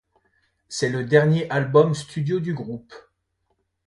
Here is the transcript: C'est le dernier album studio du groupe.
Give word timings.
C'est 0.67 0.89
le 0.89 1.03
dernier 1.05 1.47
album 1.51 1.93
studio 1.93 2.39
du 2.39 2.55
groupe. 2.55 2.91